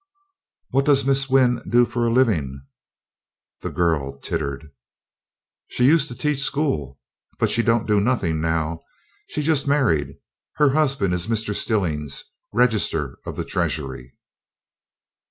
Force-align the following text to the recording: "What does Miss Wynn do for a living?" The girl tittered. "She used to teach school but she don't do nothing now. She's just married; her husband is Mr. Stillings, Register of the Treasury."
"What 0.71 0.85
does 0.85 1.05
Miss 1.05 1.29
Wynn 1.29 1.61
do 1.69 1.85
for 1.85 2.07
a 2.07 2.11
living?" 2.11 2.63
The 3.59 3.69
girl 3.69 4.17
tittered. 4.17 4.71
"She 5.67 5.85
used 5.85 6.07
to 6.07 6.15
teach 6.15 6.39
school 6.39 6.99
but 7.37 7.51
she 7.51 7.61
don't 7.61 7.85
do 7.85 8.01
nothing 8.01 8.41
now. 8.41 8.79
She's 9.29 9.45
just 9.45 9.67
married; 9.67 10.15
her 10.55 10.71
husband 10.71 11.13
is 11.13 11.27
Mr. 11.27 11.53
Stillings, 11.53 12.23
Register 12.51 13.19
of 13.27 13.35
the 13.35 13.45
Treasury." 13.45 14.15